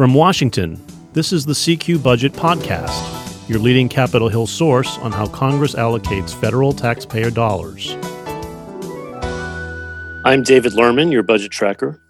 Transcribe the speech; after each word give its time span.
From 0.00 0.14
Washington, 0.14 0.82
this 1.12 1.30
is 1.30 1.44
the 1.44 1.52
CQ 1.52 2.02
Budget 2.02 2.32
Podcast, 2.32 3.50
your 3.50 3.58
leading 3.58 3.86
Capitol 3.86 4.30
Hill 4.30 4.46
source 4.46 4.96
on 5.00 5.12
how 5.12 5.26
Congress 5.26 5.74
allocates 5.74 6.34
federal 6.34 6.72
taxpayer 6.72 7.30
dollars. 7.30 7.92
I'm 10.24 10.42
David 10.42 10.72
Lerman, 10.72 11.12
your 11.12 11.22
budget 11.22 11.52
tracker. 11.52 12.00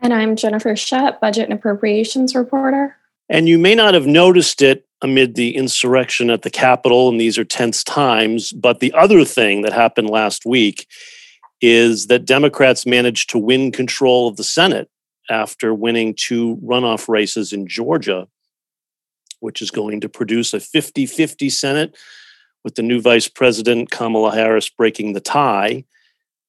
And 0.00 0.12
I'm 0.12 0.34
Jennifer 0.34 0.74
Shutt, 0.74 1.20
budget 1.20 1.44
and 1.44 1.52
appropriations 1.52 2.34
reporter. 2.34 2.96
And 3.28 3.48
you 3.48 3.56
may 3.56 3.76
not 3.76 3.94
have 3.94 4.08
noticed 4.08 4.60
it 4.60 4.88
amid 5.00 5.36
the 5.36 5.54
insurrection 5.54 6.30
at 6.30 6.42
the 6.42 6.50
Capitol, 6.50 7.08
and 7.08 7.20
these 7.20 7.38
are 7.38 7.44
tense 7.44 7.84
times. 7.84 8.52
But 8.52 8.80
the 8.80 8.92
other 8.94 9.24
thing 9.24 9.62
that 9.62 9.72
happened 9.72 10.10
last 10.10 10.44
week 10.44 10.88
is 11.60 12.08
that 12.08 12.24
Democrats 12.24 12.84
managed 12.84 13.30
to 13.30 13.38
win 13.38 13.70
control 13.70 14.26
of 14.26 14.36
the 14.38 14.42
Senate 14.42 14.90
after 15.30 15.74
winning 15.74 16.14
two 16.14 16.56
runoff 16.56 17.08
races 17.08 17.52
in 17.52 17.66
Georgia, 17.66 18.28
which 19.40 19.62
is 19.62 19.70
going 19.70 20.00
to 20.00 20.08
produce 20.08 20.54
a 20.54 20.60
50 20.60 21.06
50 21.06 21.48
Senate 21.50 21.96
with 22.64 22.74
the 22.74 22.82
new 22.82 23.00
Vice 23.00 23.28
President 23.28 23.90
Kamala 23.90 24.34
Harris 24.34 24.68
breaking 24.68 25.12
the 25.12 25.20
tie, 25.20 25.84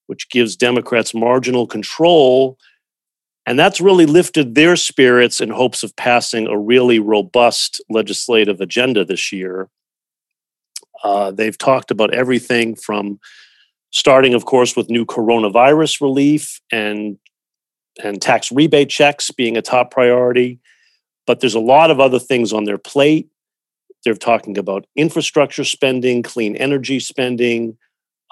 which 0.07 0.29
gives 0.29 0.55
Democrats 0.55 1.13
marginal 1.13 1.67
control. 1.67 2.57
And 3.45 3.57
that's 3.57 3.81
really 3.81 4.05
lifted 4.05 4.55
their 4.55 4.75
spirits 4.75 5.39
in 5.39 5.49
hopes 5.49 5.83
of 5.83 5.95
passing 5.95 6.47
a 6.47 6.57
really 6.57 6.99
robust 6.99 7.81
legislative 7.89 8.61
agenda 8.61 9.05
this 9.05 9.31
year. 9.31 9.69
Uh, 11.03 11.31
they've 11.31 11.57
talked 11.57 11.91
about 11.91 12.13
everything 12.13 12.75
from 12.75 13.19
starting, 13.91 14.33
of 14.33 14.45
course, 14.45 14.75
with 14.75 14.89
new 14.89 15.05
coronavirus 15.05 16.01
relief 16.01 16.59
and 16.71 17.17
and 18.03 18.21
tax 18.21 18.51
rebate 18.51 18.89
checks 18.89 19.31
being 19.31 19.57
a 19.57 19.61
top 19.61 19.91
priority. 19.91 20.59
But 21.27 21.39
there's 21.39 21.55
a 21.55 21.59
lot 21.59 21.91
of 21.91 21.99
other 21.99 22.19
things 22.19 22.53
on 22.53 22.65
their 22.65 22.77
plate. 22.77 23.29
They're 24.03 24.15
talking 24.15 24.57
about 24.57 24.85
infrastructure 24.95 25.63
spending, 25.63 26.23
clean 26.23 26.55
energy 26.55 26.99
spending, 26.99 27.77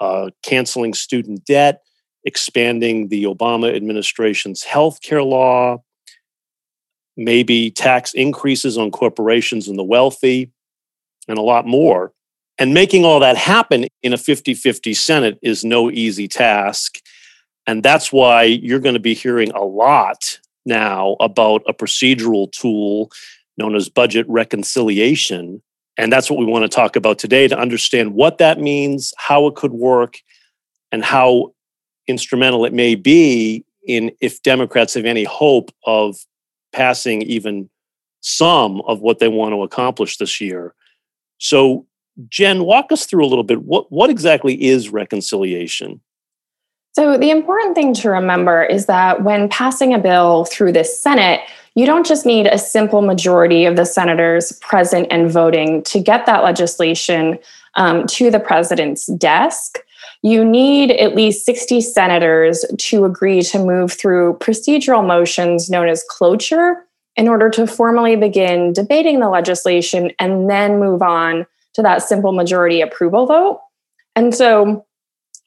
uh, 0.00 0.30
canceling 0.42 0.94
student 0.94 1.44
debt, 1.44 1.82
expanding 2.24 3.08
the 3.08 3.24
Obama 3.24 3.74
administration's 3.74 4.64
health 4.64 5.00
care 5.02 5.22
law, 5.22 5.82
maybe 7.16 7.70
tax 7.70 8.14
increases 8.14 8.78
on 8.78 8.90
corporations 8.90 9.68
and 9.68 9.78
the 9.78 9.84
wealthy, 9.84 10.50
and 11.26 11.38
a 11.38 11.42
lot 11.42 11.66
more. 11.66 12.12
And 12.58 12.74
making 12.74 13.04
all 13.04 13.20
that 13.20 13.36
happen 13.36 13.86
in 14.02 14.12
a 14.12 14.18
50 14.18 14.54
50 14.54 14.94
Senate 14.94 15.38
is 15.42 15.64
no 15.64 15.90
easy 15.90 16.26
task. 16.26 17.00
And 17.68 17.82
that's 17.82 18.10
why 18.10 18.44
you're 18.44 18.80
going 18.80 18.94
to 18.94 18.98
be 19.00 19.12
hearing 19.12 19.52
a 19.52 19.62
lot 19.62 20.40
now 20.64 21.16
about 21.20 21.62
a 21.68 21.74
procedural 21.74 22.50
tool 22.50 23.12
known 23.58 23.76
as 23.76 23.90
budget 23.90 24.24
reconciliation. 24.26 25.62
And 25.98 26.10
that's 26.10 26.30
what 26.30 26.38
we 26.38 26.46
want 26.46 26.62
to 26.62 26.74
talk 26.74 26.96
about 26.96 27.18
today 27.18 27.46
to 27.46 27.58
understand 27.58 28.14
what 28.14 28.38
that 28.38 28.58
means, 28.58 29.12
how 29.18 29.46
it 29.48 29.54
could 29.54 29.74
work, 29.74 30.16
and 30.90 31.04
how 31.04 31.52
instrumental 32.06 32.64
it 32.64 32.72
may 32.72 32.94
be 32.94 33.66
in 33.86 34.12
if 34.22 34.42
Democrats 34.42 34.94
have 34.94 35.04
any 35.04 35.24
hope 35.24 35.70
of 35.84 36.16
passing 36.72 37.20
even 37.20 37.68
some 38.20 38.80
of 38.86 39.00
what 39.00 39.18
they 39.18 39.28
want 39.28 39.52
to 39.52 39.62
accomplish 39.62 40.16
this 40.16 40.40
year. 40.40 40.74
So 41.36 41.86
Jen, 42.30 42.64
walk 42.64 42.92
us 42.92 43.04
through 43.04 43.26
a 43.26 43.28
little 43.28 43.44
bit. 43.44 43.62
What, 43.62 43.92
what 43.92 44.08
exactly 44.08 44.54
is 44.54 44.88
reconciliation? 44.88 46.00
So, 46.92 47.16
the 47.16 47.30
important 47.30 47.74
thing 47.74 47.94
to 47.94 48.10
remember 48.10 48.64
is 48.64 48.86
that 48.86 49.22
when 49.22 49.48
passing 49.48 49.94
a 49.94 49.98
bill 49.98 50.44
through 50.46 50.72
the 50.72 50.84
Senate, 50.84 51.40
you 51.74 51.86
don't 51.86 52.06
just 52.06 52.26
need 52.26 52.46
a 52.46 52.58
simple 52.58 53.02
majority 53.02 53.64
of 53.64 53.76
the 53.76 53.84
senators 53.84 54.52
present 54.60 55.06
and 55.10 55.30
voting 55.30 55.82
to 55.84 56.00
get 56.00 56.26
that 56.26 56.42
legislation 56.42 57.38
um, 57.76 58.06
to 58.08 58.30
the 58.30 58.40
president's 58.40 59.06
desk. 59.06 59.78
You 60.22 60.44
need 60.44 60.90
at 60.90 61.14
least 61.14 61.46
60 61.46 61.80
senators 61.80 62.64
to 62.76 63.04
agree 63.04 63.42
to 63.42 63.64
move 63.64 63.92
through 63.92 64.38
procedural 64.38 65.06
motions 65.06 65.70
known 65.70 65.88
as 65.88 66.04
cloture 66.10 66.84
in 67.14 67.28
order 67.28 67.50
to 67.50 67.66
formally 67.66 68.16
begin 68.16 68.72
debating 68.72 69.20
the 69.20 69.28
legislation 69.28 70.10
and 70.18 70.50
then 70.50 70.80
move 70.80 71.02
on 71.02 71.46
to 71.74 71.82
that 71.82 72.02
simple 72.02 72.32
majority 72.32 72.80
approval 72.80 73.26
vote. 73.26 73.60
And 74.16 74.34
so, 74.34 74.84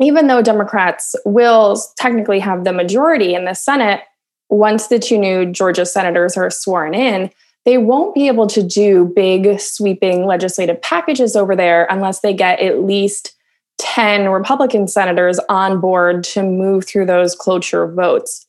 even 0.04 0.28
though 0.28 0.42
Democrats 0.42 1.16
will 1.26 1.82
technically 1.98 2.40
have 2.40 2.64
the 2.64 2.74
majority 2.74 3.34
in 3.34 3.46
the 3.46 3.54
Senate, 3.54 4.02
once 4.50 4.88
the 4.88 5.00
two 5.00 5.18
new 5.18 5.46
Georgia 5.46 5.86
senators 5.86 6.36
are 6.38 6.50
sworn 6.50 6.94
in, 6.94 7.30
they 7.66 7.78
won't 7.78 8.16
be 8.16 8.28
able 8.28 8.48
to 8.48 8.64
do 8.64 9.12
big, 9.16 9.60
sweeping 9.60 10.26
legislative 10.26 10.82
packages 10.82 11.36
over 11.36 11.56
there 11.56 11.88
unless 11.90 12.22
they 12.22 12.34
get 12.34 12.60
at 12.60 12.84
least 12.84 13.36
10 13.80 14.30
Republican 14.30 14.88
senators 14.88 15.40
on 15.50 15.80
board 15.80 16.24
to 16.24 16.44
move 16.44 16.86
through 16.86 17.06
those 17.06 17.36
cloture 17.36 17.88
votes. 17.92 18.48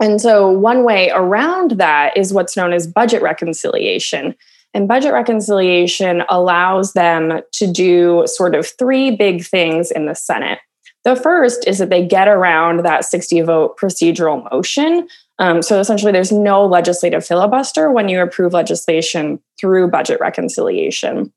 And 0.00 0.20
so, 0.20 0.50
one 0.50 0.84
way 0.84 1.10
around 1.14 1.72
that 1.72 2.16
is 2.16 2.32
what's 2.32 2.56
known 2.56 2.72
as 2.72 2.86
budget 2.86 3.22
reconciliation. 3.22 4.34
And 4.74 4.88
budget 4.88 5.12
reconciliation 5.12 6.22
allows 6.28 6.94
them 6.94 7.40
to 7.52 7.70
do 7.70 8.24
sort 8.26 8.54
of 8.54 8.66
three 8.66 9.14
big 9.14 9.44
things 9.44 9.90
in 9.90 10.06
the 10.06 10.14
Senate. 10.14 10.60
The 11.04 11.16
first 11.16 11.66
is 11.66 11.78
that 11.78 11.90
they 11.90 12.06
get 12.06 12.28
around 12.28 12.84
that 12.84 13.04
60 13.04 13.40
vote 13.42 13.76
procedural 13.76 14.48
motion. 14.52 15.08
Um, 15.38 15.60
so 15.60 15.80
essentially, 15.80 16.12
there's 16.12 16.32
no 16.32 16.64
legislative 16.64 17.26
filibuster 17.26 17.90
when 17.90 18.08
you 18.08 18.20
approve 18.22 18.52
legislation 18.52 19.40
through 19.60 19.90
budget 19.90 20.20
reconciliation. 20.20 21.32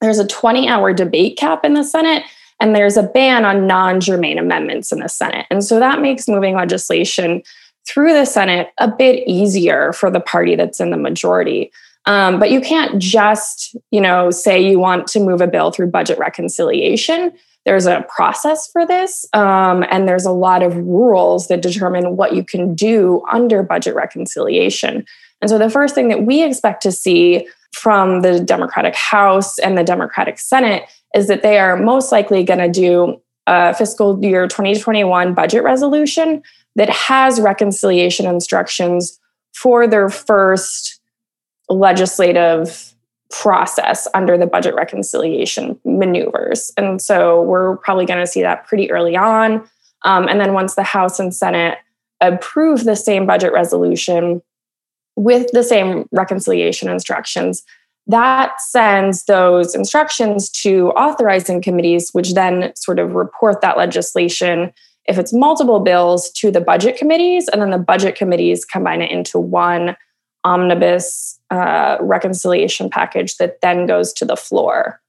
There's 0.00 0.18
a 0.18 0.26
20 0.26 0.68
hour 0.68 0.92
debate 0.92 1.38
cap 1.38 1.64
in 1.64 1.74
the 1.74 1.84
Senate, 1.84 2.24
and 2.60 2.76
there's 2.76 2.96
a 2.96 3.02
ban 3.02 3.44
on 3.44 3.66
non 3.66 4.00
germane 4.00 4.38
amendments 4.38 4.92
in 4.92 4.98
the 4.98 5.08
Senate. 5.08 5.46
And 5.50 5.64
so 5.64 5.78
that 5.78 6.02
makes 6.02 6.28
moving 6.28 6.54
legislation 6.54 7.42
through 7.88 8.12
the 8.12 8.26
Senate 8.26 8.68
a 8.78 8.88
bit 8.88 9.26
easier 9.26 9.92
for 9.92 10.10
the 10.10 10.20
party 10.20 10.54
that's 10.54 10.80
in 10.80 10.90
the 10.90 10.96
majority. 10.96 11.72
Um, 12.06 12.40
but 12.40 12.50
you 12.50 12.60
can't 12.60 13.00
just, 13.00 13.76
you 13.90 14.00
know, 14.00 14.30
say 14.30 14.60
you 14.60 14.78
want 14.78 15.06
to 15.08 15.20
move 15.20 15.40
a 15.40 15.46
bill 15.46 15.70
through 15.70 15.88
budget 15.88 16.18
reconciliation. 16.18 17.32
There's 17.64 17.86
a 17.86 18.04
process 18.08 18.68
for 18.70 18.84
this, 18.84 19.24
um, 19.34 19.84
and 19.88 20.08
there's 20.08 20.26
a 20.26 20.32
lot 20.32 20.64
of 20.64 20.76
rules 20.76 21.46
that 21.46 21.62
determine 21.62 22.16
what 22.16 22.34
you 22.34 22.44
can 22.44 22.74
do 22.74 23.22
under 23.30 23.62
budget 23.62 23.94
reconciliation. 23.94 25.06
And 25.40 25.48
so 25.48 25.58
the 25.58 25.70
first 25.70 25.94
thing 25.94 26.08
that 26.08 26.24
we 26.24 26.42
expect 26.42 26.82
to 26.82 26.92
see 26.92 27.46
from 27.72 28.22
the 28.22 28.40
Democratic 28.40 28.96
House 28.96 29.58
and 29.60 29.78
the 29.78 29.84
Democratic 29.84 30.38
Senate 30.38 30.84
is 31.14 31.28
that 31.28 31.42
they 31.42 31.58
are 31.58 31.76
most 31.76 32.10
likely 32.10 32.42
going 32.42 32.58
to 32.58 32.68
do 32.68 33.20
a 33.46 33.74
fiscal 33.74 34.22
year 34.24 34.46
2021 34.46 35.34
budget 35.34 35.62
resolution 35.62 36.42
that 36.76 36.90
has 36.90 37.40
reconciliation 37.40 38.26
instructions 38.26 39.18
for 39.54 39.86
their 39.86 40.08
first 40.08 41.00
legislative 41.72 42.92
process 43.30 44.06
under 44.14 44.36
the 44.36 44.46
budget 44.46 44.74
reconciliation 44.74 45.78
maneuvers. 45.84 46.72
And 46.76 47.00
so 47.00 47.42
we're 47.42 47.76
probably 47.78 48.06
going 48.06 48.20
to 48.20 48.26
see 48.26 48.42
that 48.42 48.66
pretty 48.66 48.90
early 48.90 49.16
on. 49.16 49.68
Um, 50.04 50.28
and 50.28 50.40
then 50.40 50.52
once 50.52 50.74
the 50.74 50.82
House 50.82 51.18
and 51.18 51.34
Senate 51.34 51.78
approve 52.20 52.84
the 52.84 52.96
same 52.96 53.26
budget 53.26 53.52
resolution 53.52 54.42
with 55.16 55.50
the 55.52 55.62
same 55.62 56.08
reconciliation 56.12 56.88
instructions, 56.88 57.62
that 58.06 58.60
sends 58.60 59.24
those 59.24 59.74
instructions 59.74 60.50
to 60.50 60.88
authorizing 60.90 61.62
committees, 61.62 62.10
which 62.12 62.34
then 62.34 62.72
sort 62.74 62.98
of 62.98 63.14
report 63.14 63.60
that 63.60 63.78
legislation, 63.78 64.72
if 65.06 65.18
it's 65.18 65.32
multiple 65.32 65.80
bills, 65.80 66.30
to 66.32 66.50
the 66.50 66.60
budget 66.60 66.96
committees. 66.96 67.48
And 67.48 67.62
then 67.62 67.70
the 67.70 67.78
budget 67.78 68.16
committees 68.16 68.64
combine 68.64 69.02
it 69.02 69.10
into 69.10 69.38
one 69.38 69.96
omnibus 70.44 71.38
uh, 71.52 71.98
reconciliation 72.00 72.88
package 72.88 73.36
that 73.36 73.60
then 73.60 73.86
goes 73.86 74.12
to 74.14 74.24
the 74.24 74.36
floor. 74.36 75.00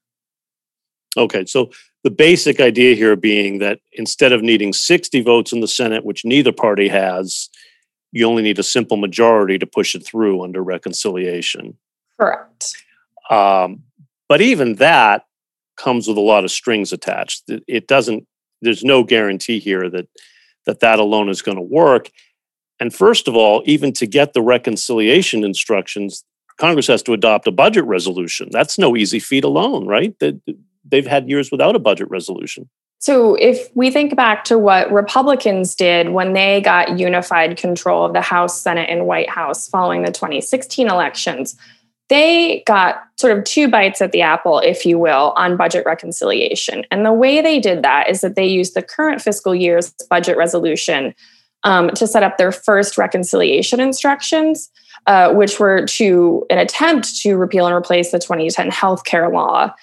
Okay, 1.16 1.46
so 1.46 1.72
the 2.04 2.12
basic 2.12 2.60
idea 2.60 2.96
here 2.96 3.16
being 3.16 3.60
that 3.60 3.80
instead 3.94 4.34
of 4.34 4.42
needing 4.42 4.74
60 4.74 5.22
votes 5.22 5.54
in 5.54 5.62
the 5.62 5.68
Senate, 5.68 6.04
which 6.04 6.26
neither 6.26 6.52
party 6.52 6.90
has, 6.90 7.50
you 8.12 8.28
only 8.28 8.44
need 8.44 8.60
a 8.60 8.64
simple 8.64 8.98
majority 8.98 9.58
to 9.58 9.66
push 9.66 9.96
it 9.96 10.06
through 10.06 10.44
under 10.44 10.62
reconciliation. 10.62 11.78
Correct. 12.20 12.76
Um, 13.30 13.84
but 14.28 14.42
even 14.42 14.76
that 14.76 15.26
comes 15.78 16.08
with 16.08 16.18
a 16.18 16.22
lot 16.22 16.44
of 16.44 16.52
strings 16.52 16.92
attached. 16.92 17.50
It 17.68 17.88
doesn't. 17.88 18.28
There's 18.62 18.84
no 18.84 19.04
guarantee 19.04 19.60
here 19.60 19.90
that 19.90 20.08
that 20.66 20.82
that 20.82 21.00
alone 21.00 21.30
is 21.30 21.42
going 21.42 21.58
to 21.58 21.64
work. 21.64 22.10
And 22.80 22.94
first 22.94 23.28
of 23.28 23.36
all, 23.36 23.64
even 23.66 23.94
to 23.94 24.06
get 24.06 24.34
the 24.34 24.42
reconciliation 24.42 25.44
instructions, 25.44 26.24
Congress 26.64 26.88
has 26.88 27.04
to 27.04 27.14
adopt 27.14 27.46
a 27.46 27.52
budget 27.52 27.84
resolution. 27.84 28.48
That's 28.52 28.80
no 28.80 28.96
easy 28.96 29.20
feat 29.20 29.44
alone, 29.44 29.86
right? 29.86 30.18
That 30.20 30.40
They've 30.94 31.08
had 31.08 31.30
years 31.30 31.52
without 31.52 31.76
a 31.76 31.80
budget 31.80 32.10
resolution. 32.10 32.70
So, 33.00 33.36
if 33.36 33.70
we 33.76 33.92
think 33.92 34.16
back 34.16 34.44
to 34.46 34.58
what 34.58 34.92
Republicans 34.92 35.76
did 35.76 36.10
when 36.10 36.34
they 36.34 36.62
got 36.62 37.00
unified 37.00 37.58
control 37.58 38.06
of 38.06 38.14
the 38.14 38.22
House, 38.22 38.62
Senate, 38.62 38.90
and 38.90 39.06
White 39.08 39.30
House 39.30 39.68
following 39.68 40.04
the 40.04 40.12
2016 40.12 40.88
elections, 40.88 41.58
they 42.10 42.64
got 42.66 43.02
sort 43.20 43.38
of 43.38 43.44
two 43.44 43.68
bites 43.68 44.02
at 44.02 44.12
the 44.12 44.22
apple, 44.22 44.60
if 44.60 44.86
you 44.86 45.00
will, 45.00 45.34
on 45.36 45.58
budget 45.58 45.86
reconciliation. 45.86 46.86
And 46.92 47.06
the 47.06 47.12
way 47.12 47.42
they 47.42 47.60
did 47.60 47.84
that 47.84 48.10
is 48.10 48.22
that 48.22 48.36
they 48.36 48.46
used 48.46 48.74
the 48.74 48.84
current 48.84 49.22
fiscal 49.22 49.56
year's 49.56 49.94
budget 50.10 50.38
resolution 50.38 51.16
um, 51.64 51.90
to 51.92 52.06
set 52.06 52.24
up 52.24 52.38
their 52.38 52.52
first 52.52 52.98
reconciliation 52.98 53.80
instructions, 53.80 54.70
uh, 55.08 55.34
which 55.34 55.60
were 55.60 55.86
to 55.86 56.46
an 56.50 56.58
attempt 56.58 57.16
to 57.18 57.36
repeal 57.36 57.66
and 57.66 57.76
replace 57.76 58.12
the 58.12 58.20
2010 58.20 58.72
healthcare 58.72 59.32
law. 59.32 59.74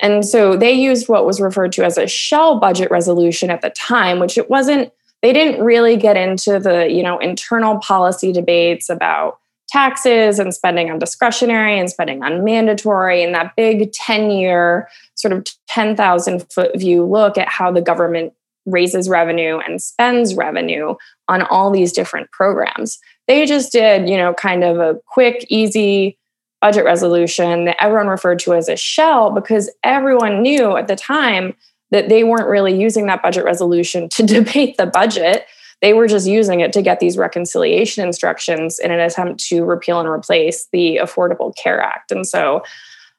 And 0.00 0.24
so 0.24 0.56
they 0.56 0.72
used 0.72 1.08
what 1.08 1.24
was 1.24 1.40
referred 1.40 1.72
to 1.72 1.84
as 1.84 1.96
a 1.96 2.06
shell 2.06 2.58
budget 2.58 2.90
resolution 2.90 3.50
at 3.50 3.62
the 3.62 3.70
time, 3.70 4.18
which 4.18 4.36
it 4.36 4.50
wasn't, 4.50 4.92
they 5.22 5.32
didn't 5.32 5.64
really 5.64 5.96
get 5.96 6.16
into 6.16 6.58
the, 6.58 6.90
you 6.90 7.02
know, 7.02 7.18
internal 7.18 7.78
policy 7.78 8.32
debates 8.32 8.90
about 8.90 9.38
taxes 9.68 10.38
and 10.38 10.54
spending 10.54 10.90
on 10.90 10.98
discretionary 10.98 11.78
and 11.78 11.90
spending 11.90 12.22
on 12.22 12.44
mandatory 12.44 13.22
and 13.22 13.34
that 13.34 13.56
big 13.56 13.92
10 13.92 14.30
year 14.30 14.88
sort 15.14 15.32
of 15.32 15.44
10,000 15.68 16.52
foot 16.52 16.78
view 16.78 17.04
look 17.04 17.36
at 17.36 17.48
how 17.48 17.72
the 17.72 17.80
government 17.80 18.32
raises 18.64 19.08
revenue 19.08 19.58
and 19.58 19.82
spends 19.82 20.34
revenue 20.34 20.94
on 21.28 21.42
all 21.42 21.70
these 21.70 21.92
different 21.92 22.30
programs. 22.30 22.98
They 23.28 23.46
just 23.46 23.72
did, 23.72 24.08
you 24.08 24.16
know, 24.16 24.34
kind 24.34 24.64
of 24.64 24.78
a 24.78 25.00
quick, 25.06 25.46
easy 25.48 26.18
budget 26.60 26.84
resolution 26.84 27.64
that 27.64 27.76
everyone 27.82 28.08
referred 28.08 28.38
to 28.40 28.54
as 28.54 28.68
a 28.68 28.76
shell 28.76 29.30
because 29.30 29.70
everyone 29.82 30.42
knew 30.42 30.76
at 30.76 30.88
the 30.88 30.96
time 30.96 31.54
that 31.90 32.08
they 32.08 32.24
weren't 32.24 32.48
really 32.48 32.76
using 32.76 33.06
that 33.06 33.22
budget 33.22 33.44
resolution 33.44 34.08
to 34.08 34.22
debate 34.26 34.76
the 34.76 34.86
budget. 34.86 35.46
They 35.82 35.92
were 35.92 36.08
just 36.08 36.26
using 36.26 36.60
it 36.60 36.72
to 36.72 36.82
get 36.82 37.00
these 37.00 37.18
reconciliation 37.18 38.04
instructions 38.04 38.78
in 38.78 38.90
an 38.90 39.00
attempt 39.00 39.44
to 39.48 39.64
repeal 39.64 40.00
and 40.00 40.08
replace 40.08 40.68
the 40.72 40.98
Affordable 41.02 41.54
Care 41.56 41.80
Act. 41.80 42.10
And 42.10 42.26
so, 42.26 42.62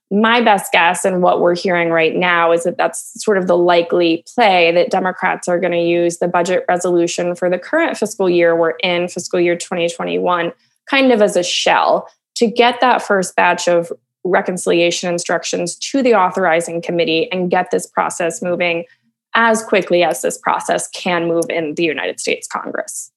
my 0.10 0.40
best 0.40 0.72
guess 0.72 1.04
and 1.04 1.22
what 1.22 1.42
we're 1.42 1.56
hearing 1.56 1.90
right 1.90 2.16
now 2.16 2.52
is 2.52 2.64
that 2.64 2.78
that's 2.78 3.22
sort 3.22 3.38
of 3.38 3.48
the 3.48 3.58
likely 3.58 4.24
play 4.34 4.72
that 4.72 4.90
Democrats 4.90 5.48
are 5.48 5.60
going 5.60 5.74
to 5.74 5.82
use 5.82 6.20
the 6.20 6.28
budget 6.28 6.64
resolution 6.70 7.36
for 7.36 7.50
the 7.50 7.60
current 7.60 7.98
fiscal 7.98 8.30
year 8.30 8.56
we're 8.56 8.76
in, 8.84 9.10
fiscal 9.10 9.40
year 9.40 9.56
2021, 9.56 10.54
kind 10.90 11.12
of 11.12 11.22
as 11.22 11.36
a 11.36 11.44
shell 11.44 12.10
to 12.36 12.48
get 12.48 12.80
that 12.80 13.02
first 13.02 13.36
batch 13.36 13.68
of 13.68 13.92
reconciliation 14.24 15.12
instructions 15.12 15.76
to 15.76 16.02
the 16.02 16.14
authorizing 16.14 16.82
committee 16.82 17.30
and 17.32 17.52
get 17.52 17.72
this 17.72 17.86
process 17.86 18.42
moving 18.42 18.86
as 19.36 19.64
quickly 19.64 20.04
as 20.04 20.22
this 20.22 20.38
process 20.38 20.88
can 20.90 21.28
move 21.28 21.46
in 21.50 21.76
the 21.76 21.84
United 21.84 22.20
States 22.20 22.48
Congress. 22.48 23.12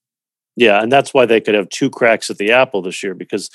Yeah, 0.57 0.83
and 0.83 0.91
that's 0.91 1.15
why 1.15 1.25
they 1.27 1.41
could 1.41 1.55
have 1.55 1.69
two 1.69 1.89
cracks 1.89 2.31
at 2.31 2.39
the 2.39 2.51
apple 2.51 2.83
this 2.83 3.03
year 3.03 3.15
because 3.15 3.49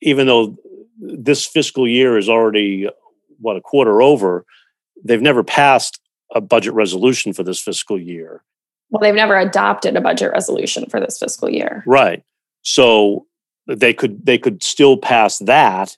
even 0.00 0.26
though 0.26 0.56
this 0.98 1.46
fiscal 1.46 1.86
year 1.86 2.18
is 2.18 2.28
already 2.28 2.88
what 3.38 3.56
a 3.56 3.60
quarter 3.60 4.02
over, 4.02 4.44
they've 5.02 5.22
never 5.22 5.42
passed 5.42 6.00
a 6.34 6.40
budget 6.40 6.74
resolution 6.74 7.32
for 7.32 7.42
this 7.42 7.60
fiscal 7.60 7.98
year. 7.98 8.42
Well, 8.90 9.00
they've 9.00 9.14
never 9.14 9.36
adopted 9.36 9.96
a 9.96 10.00
budget 10.00 10.32
resolution 10.32 10.86
for 10.88 11.00
this 11.00 11.18
fiscal 11.18 11.48
year. 11.48 11.84
Right. 11.86 12.22
So 12.62 13.26
they 13.66 13.94
could 13.94 14.26
they 14.26 14.38
could 14.38 14.62
still 14.62 14.96
pass 14.96 15.38
that 15.38 15.96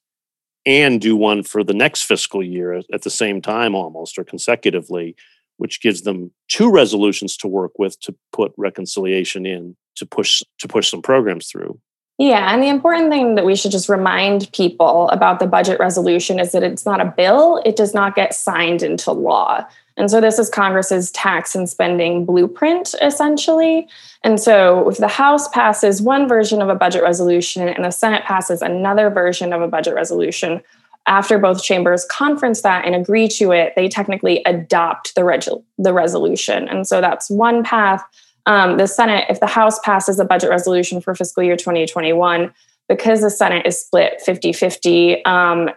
and 0.64 1.00
do 1.00 1.16
one 1.16 1.42
for 1.42 1.64
the 1.64 1.74
next 1.74 2.02
fiscal 2.02 2.42
year 2.42 2.74
at 2.92 3.02
the 3.02 3.10
same 3.10 3.40
time 3.40 3.74
almost 3.74 4.18
or 4.18 4.24
consecutively 4.24 5.16
which 5.58 5.80
gives 5.80 6.02
them 6.02 6.32
two 6.48 6.70
resolutions 6.70 7.36
to 7.36 7.46
work 7.46 7.78
with 7.78 7.98
to 8.00 8.14
put 8.32 8.52
reconciliation 8.56 9.46
in 9.46 9.76
to 9.96 10.06
push 10.06 10.42
to 10.58 10.68
push 10.68 10.90
some 10.90 11.02
programs 11.02 11.48
through 11.48 11.78
yeah 12.22 12.52
and 12.52 12.62
the 12.62 12.68
important 12.68 13.10
thing 13.10 13.34
that 13.34 13.44
we 13.44 13.56
should 13.56 13.70
just 13.70 13.88
remind 13.88 14.50
people 14.52 15.08
about 15.10 15.40
the 15.40 15.46
budget 15.46 15.78
resolution 15.78 16.38
is 16.38 16.52
that 16.52 16.62
it's 16.62 16.86
not 16.86 17.00
a 17.00 17.12
bill 17.16 17.60
it 17.64 17.76
does 17.76 17.94
not 17.94 18.14
get 18.14 18.34
signed 18.34 18.82
into 18.82 19.12
law 19.12 19.66
and 19.96 20.10
so 20.10 20.20
this 20.20 20.38
is 20.38 20.48
Congress's 20.48 21.10
tax 21.10 21.54
and 21.54 21.68
spending 21.68 22.24
blueprint, 22.24 22.94
essentially. 23.02 23.86
And 24.24 24.40
so 24.40 24.88
if 24.88 24.98
the 24.98 25.08
House 25.08 25.48
passes 25.48 26.00
one 26.00 26.28
version 26.28 26.62
of 26.62 26.68
a 26.68 26.74
budget 26.74 27.02
resolution 27.02 27.68
and 27.68 27.84
the 27.84 27.90
Senate 27.90 28.24
passes 28.24 28.62
another 28.62 29.10
version 29.10 29.52
of 29.52 29.60
a 29.60 29.68
budget 29.68 29.94
resolution, 29.94 30.62
after 31.06 31.38
both 31.38 31.62
chambers 31.62 32.06
conference 32.10 32.62
that 32.62 32.84
and 32.84 32.94
agree 32.94 33.26
to 33.26 33.50
it, 33.50 33.72
they 33.74 33.88
technically 33.88 34.42
adopt 34.46 35.14
the, 35.14 35.24
reg- 35.24 35.48
the 35.76 35.92
resolution. 35.92 36.68
And 36.68 36.86
so 36.86 37.00
that's 37.00 37.28
one 37.28 37.64
path. 37.64 38.04
Um, 38.46 38.76
the 38.76 38.86
Senate, 38.86 39.26
if 39.28 39.40
the 39.40 39.46
House 39.46 39.78
passes 39.80 40.18
a 40.18 40.24
budget 40.24 40.50
resolution 40.50 41.00
for 41.00 41.14
fiscal 41.14 41.42
year 41.42 41.56
2021, 41.56 42.52
because 42.88 43.20
the 43.20 43.30
Senate 43.30 43.66
is 43.66 43.80
split 43.80 44.20
50 44.20 44.52
50, 44.52 45.24
um, 45.24 45.70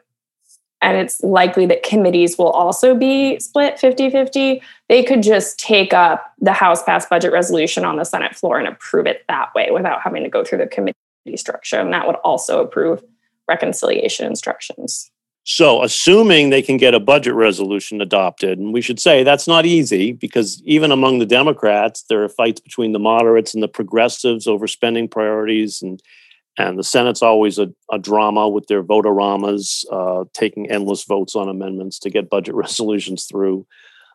and 0.82 0.98
it's 0.98 1.22
likely 1.22 1.66
that 1.66 1.84
committees 1.84 2.38
will 2.38 2.52
also 2.52 2.96
be 2.96 3.40
split 3.40 3.80
50 3.80 4.10
50, 4.10 4.62
they 4.90 5.04
could 5.04 5.24
just 5.24 5.60
take 5.60 5.94
up 5.94 6.34
the 6.40 6.54
House 6.54 6.84
passed 6.84 7.10
budget 7.10 7.32
resolution 7.32 7.86
on 7.86 7.98
the 7.98 8.04
Senate 8.04 8.36
floor 8.36 8.60
and 8.60 8.68
approve 8.68 9.06
it 9.06 9.24
that 9.28 9.54
way 9.56 9.70
without 9.72 10.02
having 10.02 10.24
to 10.24 10.30
go 10.30 10.44
through 10.44 10.60
the 10.60 10.68
committee 10.68 10.96
structure. 11.36 11.80
And 11.80 11.94
that 11.94 12.08
would 12.08 12.18
also 12.18 12.62
approve 12.62 13.04
reconciliation 13.48 14.26
instructions. 14.26 15.12
So, 15.48 15.84
assuming 15.84 16.50
they 16.50 16.64
can 16.64 16.78
get 16.78 16.96
a 16.96 17.00
budget 17.00 17.36
resolution 17.36 18.02
adopted, 18.02 18.58
and 18.58 18.74
we 18.74 18.82
should 18.82 19.00
say 19.00 19.24
that's 19.24 19.48
not 19.48 19.64
easy 19.64 20.12
because 20.12 20.60
even 20.66 20.92
among 20.92 21.20
the 21.20 21.26
Democrats, 21.26 22.04
there 22.10 22.24
are 22.24 22.30
fights 22.30 22.60
between 22.60 22.94
the 22.94 23.00
moderates 23.00 23.54
and 23.54 23.62
the 23.62 23.68
progressives 23.68 24.48
over 24.48 24.68
spending 24.68 25.08
priorities 25.08 25.84
and 25.84 26.02
and 26.58 26.80
the 26.80 26.84
Senate's 26.84 27.22
always 27.22 27.60
a, 27.60 27.68
a 27.92 28.00
drama 28.00 28.48
with 28.48 28.68
their 28.68 28.82
vote-a-ramas, 28.82 29.84
uh, 29.92 30.24
taking 30.34 30.72
endless 30.72 31.04
votes 31.04 31.36
on 31.36 31.50
amendments 31.50 32.00
to 32.00 32.10
get 32.10 32.30
budget 32.30 32.56
resolutions 32.66 33.26
through. 33.26 33.68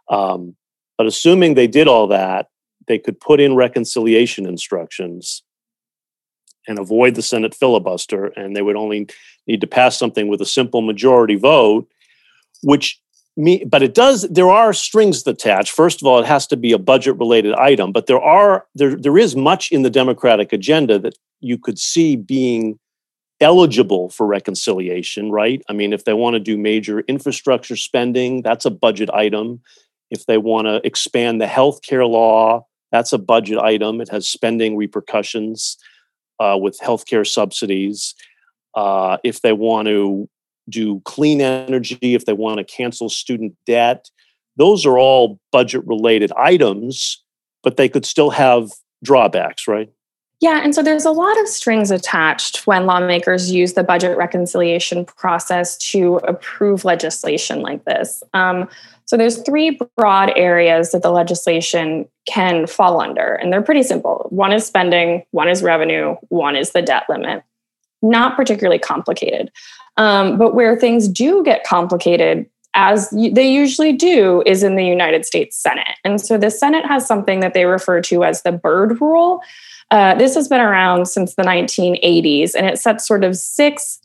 Um, 0.09 0.57
but 0.97 1.07
assuming 1.07 1.55
they 1.55 1.67
did 1.67 1.87
all 1.87 2.07
that, 2.09 2.49
they 2.89 2.99
could 2.99 3.21
put 3.21 3.41
in 3.41 3.57
reconciliation 3.57 4.47
instructions 4.47 5.43
and 6.71 6.79
avoid 6.79 7.17
the 7.17 7.23
Senate 7.23 7.55
filibuster, 7.55 8.27
and 8.37 8.57
they 8.57 8.63
would 8.63 8.77
only 8.77 9.09
need 9.47 9.61
to 9.61 9.67
pass 9.67 9.99
something 9.99 10.29
with 10.29 10.41
a 10.41 10.47
simple 10.47 10.81
majority 10.81 11.35
vote, 11.35 11.87
which 12.63 13.01
me, 13.37 13.65
but 13.65 13.83
it 13.83 13.95
does 13.95 14.23
there 14.23 14.51
are 14.51 14.73
strings 14.73 15.27
attached 15.27 15.71
first 15.71 16.03
of 16.03 16.07
all 16.07 16.19
it 16.19 16.27
has 16.27 16.49
to 16.49 16.57
be 16.57 16.73
a 16.73 16.79
budget 16.79 17.17
related 17.17 17.55
item 17.55 17.93
but 17.93 18.07
there 18.07 18.21
are 18.21 18.67
there 18.75 18.97
there 18.97 19.17
is 19.17 19.37
much 19.37 19.71
in 19.71 19.83
the 19.83 19.89
democratic 19.89 20.53
agenda 20.53 20.99
that 20.99 21.17
you 21.39 21.57
could 21.57 21.79
see 21.79 22.17
being 22.17 22.79
eligible 23.41 24.11
for 24.11 24.27
reconciliation, 24.27 25.31
right? 25.31 25.63
I 25.69 25.73
mean, 25.73 25.93
if 25.93 26.05
they 26.05 26.13
want 26.13 26.35
to 26.35 26.41
do 26.41 26.59
major 26.59 27.01
infrastructure 27.01 27.77
spending, 27.77 28.43
that's 28.43 28.67
a 28.67 28.71
budget 28.71 29.11
item. 29.11 29.63
If 30.11 30.27
they 30.27 30.39
want 30.39 30.67
to 30.67 30.81
expand 30.87 31.41
the 31.41 31.47
healthcare 31.47 32.09
law, 32.09 32.67
that's 32.93 33.13
a 33.13 33.19
budget 33.19 33.59
item. 33.59 34.01
It 34.01 34.09
has 34.11 34.29
spending 34.29 34.77
repercussions 34.77 35.79
uh, 36.41 36.57
with 36.61 36.79
healthcare 36.81 37.27
subsidies. 37.27 38.15
Uh, 38.75 39.19
if 39.23 39.43
they 39.43 39.53
want 39.53 39.87
to 39.87 40.29
do 40.69 41.01
clean 41.05 41.41
energy, 41.41 41.99
if 42.15 42.25
they 42.25 42.33
want 42.33 42.59
to 42.59 42.65
cancel 42.65 43.09
student 43.09 43.55
debt, 43.67 44.11
those 44.57 44.85
are 44.87 44.99
all 44.99 45.39
budget 45.53 45.87
related 45.87 46.33
items, 46.33 47.23
but 47.63 47.77
they 47.77 47.89
could 47.89 48.07
still 48.07 48.31
have 48.31 48.71
drawbacks, 49.05 49.69
right? 49.69 49.91
Yeah, 50.41 50.61
and 50.65 50.75
so 50.75 50.83
there's 50.83 51.05
a 51.05 51.11
lot 51.11 51.39
of 51.39 51.47
strings 51.47 51.91
attached 51.91 52.67
when 52.67 52.87
lawmakers 52.87 53.53
use 53.53 53.75
the 53.75 53.85
budget 53.85 54.17
reconciliation 54.17 55.05
process 55.05 55.77
to 55.91 56.17
approve 56.17 56.85
legislation 56.87 57.61
like 57.61 57.85
this. 57.85 58.23
Um, 58.33 58.67
so 59.11 59.17
there's 59.17 59.43
three 59.43 59.77
broad 59.97 60.33
areas 60.37 60.93
that 60.93 61.03
the 61.03 61.11
legislation 61.11 62.07
can 62.29 62.69
fall 62.69 63.01
under, 63.01 63.35
and 63.35 63.53
they're 63.53 63.61
pretty 63.61 63.83
simple. 63.83 64.29
One 64.31 64.53
is 64.53 64.65
spending, 64.65 65.25
one 65.33 65.49
is 65.49 65.65
revenue, 65.65 66.15
one 66.29 66.55
is 66.55 66.71
the 66.71 66.81
debt 66.81 67.07
limit. 67.09 67.43
Not 68.03 68.37
particularly 68.37 68.79
complicated. 68.79 69.51
Um, 69.97 70.39
but 70.39 70.55
where 70.55 70.79
things 70.79 71.09
do 71.09 71.43
get 71.43 71.65
complicated, 71.65 72.49
as 72.75 73.11
they 73.11 73.51
usually 73.51 73.93
do, 73.93 74.45
is 74.47 74.63
in 74.63 74.77
the 74.77 74.87
United 74.87 75.27
States 75.27 75.57
Senate. 75.57 75.97
And 76.05 76.21
so 76.21 76.39
the 76.39 76.49
Senate 76.49 76.87
has 76.87 77.05
something 77.05 77.41
that 77.41 77.53
they 77.53 77.65
refer 77.65 78.01
to 78.03 78.23
as 78.23 78.43
the 78.43 78.53
Byrd 78.53 79.01
Rule. 79.01 79.43
Uh, 79.91 80.15
this 80.15 80.37
has 80.37 80.47
been 80.47 80.61
around 80.61 81.09
since 81.09 81.35
the 81.35 81.43
1980s, 81.43 82.55
and 82.55 82.65
it 82.65 82.79
sets 82.79 83.09
sort 83.09 83.25
of 83.25 83.37
six 83.37 83.99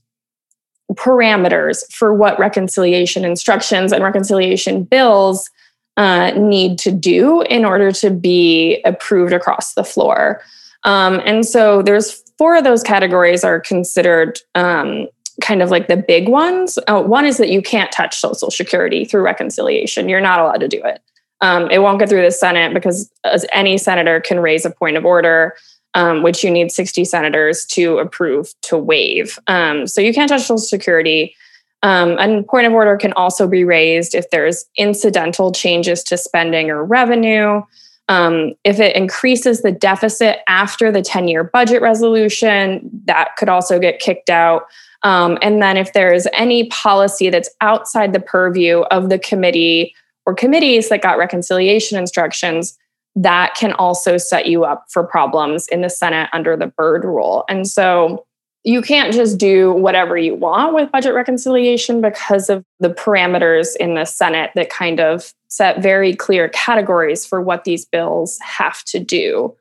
parameters 0.93 1.91
for 1.91 2.13
what 2.13 2.37
reconciliation 2.39 3.25
instructions 3.25 3.91
and 3.91 4.03
reconciliation 4.03 4.83
bills 4.83 5.49
uh, 5.97 6.31
need 6.31 6.77
to 6.79 6.91
do 6.91 7.41
in 7.43 7.65
order 7.65 7.91
to 7.91 8.09
be 8.09 8.81
approved 8.85 9.33
across 9.33 9.73
the 9.73 9.83
floor. 9.83 10.41
Um, 10.83 11.21
and 11.25 11.45
so 11.45 11.81
there's 11.81 12.21
four 12.37 12.55
of 12.55 12.63
those 12.63 12.83
categories 12.83 13.43
are 13.43 13.59
considered 13.59 14.39
um, 14.55 15.07
kind 15.41 15.61
of 15.61 15.71
like 15.71 15.87
the 15.87 15.97
big 15.97 16.29
ones. 16.29 16.77
Uh, 16.87 17.01
one 17.01 17.25
is 17.25 17.37
that 17.37 17.49
you 17.49 17.61
can't 17.61 17.91
touch 17.91 18.17
Social 18.17 18.51
Security 18.51 19.05
through 19.05 19.21
reconciliation. 19.21 20.09
You're 20.09 20.21
not 20.21 20.39
allowed 20.39 20.59
to 20.59 20.67
do 20.67 20.81
it. 20.83 21.01
Um, 21.41 21.69
it 21.69 21.79
won't 21.79 21.99
get 21.99 22.09
through 22.09 22.23
the 22.23 22.31
Senate 22.31 22.73
because 22.73 23.09
any 23.51 23.77
senator 23.77 24.21
can 24.21 24.39
raise 24.39 24.65
a 24.65 24.69
point 24.69 24.97
of 24.97 25.05
order, 25.05 25.55
um, 25.95 26.21
which 26.21 26.43
you 26.43 26.51
need 26.51 26.71
60 26.71 27.05
senators 27.05 27.65
to 27.67 27.97
approve 27.97 28.53
to 28.63 28.77
waive. 28.77 29.39
Um, 29.47 29.87
so 29.87 30.01
you 30.01 30.13
can't 30.13 30.29
touch 30.29 30.41
Social 30.41 30.57
Security. 30.59 31.35
Um, 31.81 32.17
and 32.19 32.45
point 32.45 32.67
of 32.67 32.73
order 32.73 32.97
can 32.97 33.13
also 33.13 33.47
be 33.47 33.63
raised 33.63 34.13
if 34.13 34.29
there's 34.29 34.65
incidental 34.77 35.51
changes 35.51 36.03
to 36.03 36.17
spending 36.17 36.69
or 36.69 36.83
revenue. 36.83 37.61
Um, 38.07 38.53
if 38.63 38.79
it 38.79 38.95
increases 38.95 39.61
the 39.61 39.71
deficit 39.71 40.39
after 40.47 40.91
the 40.91 41.01
10 41.01 41.27
year 41.27 41.43
budget 41.43 41.81
resolution, 41.81 42.89
that 43.05 43.35
could 43.37 43.49
also 43.49 43.79
get 43.79 43.99
kicked 43.99 44.29
out. 44.29 44.63
Um, 45.03 45.37
and 45.41 45.61
then 45.61 45.77
if 45.77 45.93
there's 45.93 46.27
any 46.33 46.67
policy 46.69 47.29
that's 47.29 47.49
outside 47.61 48.13
the 48.13 48.19
purview 48.19 48.81
of 48.91 49.09
the 49.09 49.19
committee 49.19 49.95
or 50.25 50.33
committees 50.33 50.89
that 50.89 51.01
got 51.01 51.17
reconciliation 51.17 51.97
instructions, 51.97 52.77
that 53.15 53.55
can 53.55 53.71
also 53.73 54.17
set 54.17 54.45
you 54.45 54.65
up 54.65 54.85
for 54.89 55.03
problems 55.03 55.67
in 55.67 55.81
the 55.81 55.89
Senate 55.89 56.29
under 56.33 56.57
the 56.57 56.67
Byrd 56.67 57.05
rule. 57.05 57.45
And 57.47 57.67
so 57.67 58.25
you 58.65 58.81
can't 58.81 59.13
just 59.13 59.37
do 59.37 59.71
whatever 59.71 60.17
you 60.17 60.35
want 60.35 60.73
with 60.73 60.91
budget 60.91 61.13
reconciliation 61.13 62.01
because 62.01 62.49
of 62.49 62.63
the 62.79 62.89
parameters 62.89 63.75
in 63.79 63.93
the 63.93 64.05
Senate 64.05 64.51
that 64.55 64.69
kind 64.69 64.99
of 64.99 65.33
set 65.47 65.81
very 65.81 66.15
clear 66.15 66.49
categories 66.49 67.25
for 67.25 67.41
what 67.41 67.63
these 67.63 67.85
bills 67.85 68.39
have 68.41 68.83
to 68.85 68.99
do. 68.99 69.55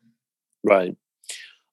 Right. 0.65 0.97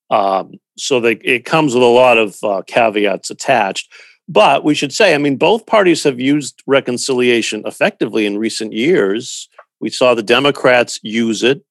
Um, 0.09 0.59
so 0.77 0.99
they, 0.99 1.13
it 1.13 1.45
comes 1.45 1.73
with 1.73 1.83
a 1.83 1.87
lot 1.87 2.17
of 2.17 2.37
uh, 2.43 2.61
caveats 2.67 3.29
attached. 3.29 3.91
But 4.27 4.63
we 4.63 4.75
should 4.75 4.93
say, 4.93 5.15
I 5.15 5.17
mean, 5.17 5.37
both 5.37 5.65
parties 5.65 6.03
have 6.03 6.19
used 6.19 6.61
reconciliation 6.67 7.63
effectively 7.65 8.25
in 8.25 8.37
recent 8.37 8.73
years. 8.73 9.49
We 9.79 9.89
saw 9.89 10.13
the 10.13 10.21
Democrats 10.21 10.99
use 11.01 11.43
it 11.43 11.63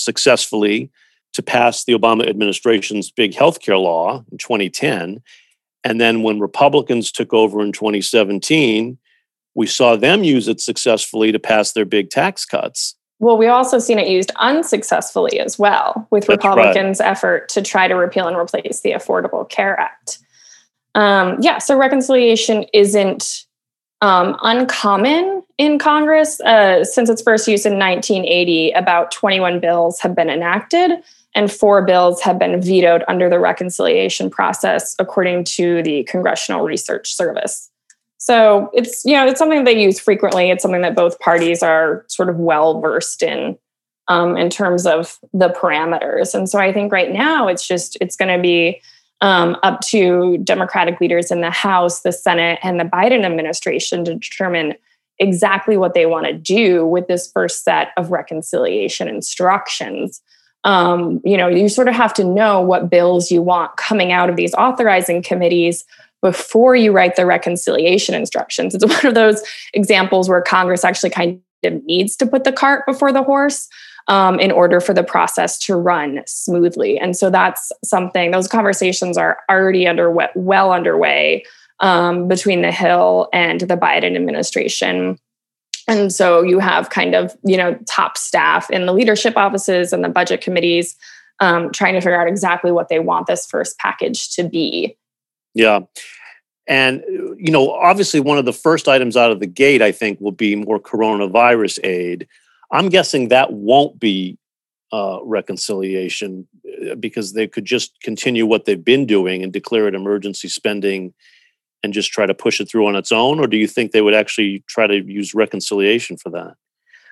successfully 0.00 0.90
to 1.32 1.42
pass 1.42 1.84
the 1.84 1.92
Obama 1.92 2.28
administration's 2.28 3.10
big 3.10 3.32
healthcare 3.32 3.80
law 3.80 4.24
in 4.30 4.38
2010. 4.38 5.22
And 5.84 6.00
then 6.00 6.22
when 6.22 6.40
Republicans 6.40 7.12
took 7.12 7.32
over 7.32 7.62
in 7.62 7.72
2017, 7.72 8.98
we 9.54 9.66
saw 9.66 9.96
them 9.96 10.24
use 10.24 10.48
it 10.48 10.60
successfully 10.60 11.32
to 11.32 11.38
pass 11.38 11.72
their 11.72 11.84
big 11.84 12.10
tax 12.10 12.44
cuts. 12.44 12.96
Well, 13.18 13.36
we've 13.36 13.50
also 13.50 13.78
seen 13.78 13.98
it 13.98 14.08
used 14.08 14.32
unsuccessfully 14.36 15.40
as 15.40 15.58
well 15.58 16.08
with 16.10 16.26
That's 16.26 16.38
Republicans' 16.38 17.00
right. 17.00 17.10
effort 17.10 17.48
to 17.50 17.62
try 17.62 17.86
to 17.86 17.94
repeal 17.94 18.26
and 18.26 18.36
replace 18.36 18.80
the 18.80 18.92
Affordable 18.92 19.48
Care 19.48 19.78
Act. 19.78 20.18
Um, 20.94 21.36
yeah, 21.40 21.58
so 21.58 21.76
reconciliation 21.76 22.64
isn't 22.72 23.44
um, 24.00 24.36
uncommon 24.42 25.39
in 25.60 25.78
Congress. 25.78 26.40
Uh, 26.40 26.82
since 26.84 27.10
its 27.10 27.20
first 27.20 27.46
use 27.46 27.66
in 27.66 27.78
1980, 27.78 28.70
about 28.70 29.12
21 29.12 29.60
bills 29.60 30.00
have 30.00 30.16
been 30.16 30.30
enacted 30.30 30.92
and 31.34 31.52
four 31.52 31.84
bills 31.84 32.22
have 32.22 32.38
been 32.38 32.62
vetoed 32.62 33.04
under 33.08 33.28
the 33.28 33.38
reconciliation 33.38 34.30
process, 34.30 34.96
according 34.98 35.44
to 35.44 35.82
the 35.82 36.02
Congressional 36.04 36.62
Research 36.62 37.14
Service. 37.14 37.70
So 38.16 38.70
it's 38.72 39.04
you 39.04 39.12
know 39.12 39.26
it's 39.26 39.38
something 39.38 39.64
they 39.64 39.78
use 39.78 40.00
frequently. 40.00 40.50
It's 40.50 40.62
something 40.62 40.80
that 40.80 40.96
both 40.96 41.18
parties 41.20 41.62
are 41.62 42.06
sort 42.08 42.30
of 42.30 42.36
well 42.36 42.80
versed 42.80 43.22
in 43.22 43.58
um, 44.08 44.38
in 44.38 44.48
terms 44.48 44.86
of 44.86 45.18
the 45.34 45.50
parameters. 45.50 46.34
And 46.34 46.48
so 46.48 46.58
I 46.58 46.72
think 46.72 46.90
right 46.90 47.12
now 47.12 47.48
it's 47.48 47.66
just 47.66 47.98
it's 48.00 48.16
going 48.16 48.34
to 48.34 48.42
be 48.42 48.80
um, 49.20 49.58
up 49.62 49.82
to 49.88 50.38
Democratic 50.38 51.02
leaders 51.02 51.30
in 51.30 51.42
the 51.42 51.50
House, 51.50 52.00
the 52.00 52.12
Senate, 52.12 52.58
and 52.62 52.80
the 52.80 52.84
Biden 52.84 53.26
administration 53.26 54.06
to 54.06 54.14
determine 54.14 54.74
exactly 55.20 55.76
what 55.76 55.94
they 55.94 56.06
want 56.06 56.26
to 56.26 56.32
do 56.32 56.84
with 56.84 57.06
this 57.06 57.30
first 57.30 57.62
set 57.62 57.88
of 57.96 58.10
reconciliation 58.10 59.06
instructions 59.06 60.20
um, 60.64 61.20
you 61.24 61.36
know, 61.36 61.48
you 61.48 61.68
sort 61.68 61.88
of 61.88 61.94
have 61.94 62.12
to 62.14 62.24
know 62.24 62.60
what 62.60 62.90
bills 62.90 63.30
you 63.30 63.42
want 63.42 63.76
coming 63.76 64.12
out 64.12 64.28
of 64.28 64.36
these 64.36 64.54
authorizing 64.54 65.22
committees 65.22 65.84
before 66.22 66.76
you 66.76 66.92
write 66.92 67.16
the 67.16 67.24
reconciliation 67.24 68.14
instructions. 68.14 68.74
It's 68.74 68.84
one 69.02 69.06
of 69.06 69.14
those 69.14 69.42
examples 69.72 70.28
where 70.28 70.42
Congress 70.42 70.84
actually 70.84 71.10
kind 71.10 71.40
of 71.64 71.84
needs 71.84 72.16
to 72.16 72.26
put 72.26 72.44
the 72.44 72.52
cart 72.52 72.84
before 72.86 73.12
the 73.12 73.22
horse 73.22 73.68
um, 74.08 74.38
in 74.40 74.50
order 74.50 74.80
for 74.80 74.92
the 74.92 75.02
process 75.02 75.58
to 75.60 75.76
run 75.76 76.22
smoothly. 76.26 76.98
And 76.98 77.16
so 77.16 77.30
that's 77.30 77.70
something, 77.84 78.30
those 78.30 78.48
conversations 78.48 79.16
are 79.16 79.38
already 79.48 79.86
under, 79.86 80.10
well 80.34 80.72
underway 80.72 81.44
um, 81.80 82.28
between 82.28 82.62
the 82.62 82.72
Hill 82.72 83.28
and 83.32 83.60
the 83.60 83.76
Biden 83.76 84.16
administration 84.16 85.18
and 85.90 86.12
so 86.12 86.42
you 86.42 86.60
have 86.60 86.90
kind 86.90 87.16
of, 87.16 87.36
you 87.42 87.56
know, 87.56 87.76
top 87.88 88.16
staff 88.16 88.70
in 88.70 88.86
the 88.86 88.92
leadership 88.92 89.36
offices 89.36 89.92
and 89.92 90.04
the 90.04 90.08
budget 90.08 90.40
committees 90.40 90.96
um, 91.40 91.72
trying 91.72 91.94
to 91.94 92.00
figure 92.00 92.20
out 92.20 92.28
exactly 92.28 92.70
what 92.70 92.88
they 92.88 93.00
want 93.00 93.26
this 93.26 93.44
first 93.44 93.76
package 93.78 94.30
to 94.36 94.44
be. 94.44 94.96
Yeah. 95.52 95.80
And, 96.68 97.02
you 97.36 97.50
know, 97.50 97.72
obviously 97.72 98.20
one 98.20 98.38
of 98.38 98.44
the 98.44 98.52
first 98.52 98.86
items 98.86 99.16
out 99.16 99.32
of 99.32 99.40
the 99.40 99.48
gate, 99.48 99.82
I 99.82 99.90
think, 99.90 100.20
will 100.20 100.30
be 100.30 100.54
more 100.54 100.78
coronavirus 100.78 101.80
aid. 101.82 102.28
I'm 102.70 102.88
guessing 102.88 103.28
that 103.28 103.52
won't 103.52 103.98
be 103.98 104.38
uh, 104.92 105.18
reconciliation 105.24 106.46
uh, 106.88 106.94
because 106.94 107.32
they 107.32 107.48
could 107.48 107.64
just 107.64 108.00
continue 108.00 108.46
what 108.46 108.64
they've 108.64 108.84
been 108.84 109.06
doing 109.06 109.42
and 109.42 109.52
declare 109.52 109.88
it 109.88 109.94
emergency 109.96 110.48
spending 110.48 111.14
and 111.82 111.92
just 111.92 112.10
try 112.10 112.26
to 112.26 112.34
push 112.34 112.60
it 112.60 112.68
through 112.68 112.86
on 112.86 112.96
its 112.96 113.12
own? 113.12 113.40
Or 113.40 113.46
do 113.46 113.56
you 113.56 113.66
think 113.66 113.92
they 113.92 114.02
would 114.02 114.14
actually 114.14 114.62
try 114.66 114.86
to 114.86 115.02
use 115.02 115.34
reconciliation 115.34 116.16
for 116.16 116.30
that? 116.30 116.54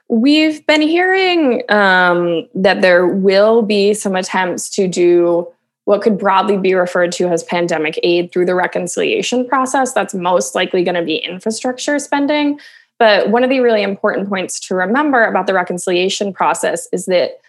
We've 0.08 0.66
been 0.66 0.80
hearing 0.80 1.62
um, 1.68 2.48
that 2.54 2.80
there 2.80 3.06
will 3.06 3.62
be 3.62 3.92
some 3.92 4.16
attempts 4.16 4.70
to 4.70 4.88
do 4.88 5.48
what 5.84 6.02
could 6.02 6.18
broadly 6.18 6.58
be 6.58 6.75
referred 6.75 7.12
to 7.12 7.28
as 7.28 7.42
pandemic 7.44 7.98
aid 8.02 8.30
through 8.30 8.46
the 8.46 8.54
reconciliation 8.54 9.46
process. 9.46 9.92
That's 9.92 10.14
most 10.14 10.54
likely 10.54 10.84
going 10.84 10.96
to 10.96 11.02
be 11.02 11.16
infrastructure 11.16 11.98
spending. 11.98 12.60
But 12.98 13.30
one 13.30 13.44
of 13.44 13.50
the 13.50 13.60
really 13.60 13.82
important 13.82 14.28
points 14.28 14.58
to 14.68 14.75
remember 14.75 15.25
about 15.25 15.46
the 15.46 15.54
reconciliation 15.54 16.32
process 16.32 16.88
is 16.92 17.06
that 17.06 17.40